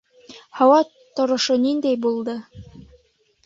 Һауа 0.59 0.79
торошо 1.21 1.59
ниндәй 1.67 2.03
булды? 2.09 2.39